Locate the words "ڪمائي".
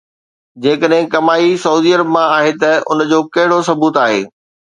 1.15-1.51